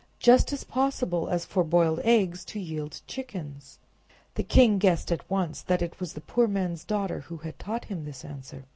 [0.17, 3.77] just as possible as for boiled eggs to yield chickens."
[4.33, 7.85] The king guessed at once that it was the poor man's daughter who had taught
[7.85, 8.65] him this answer.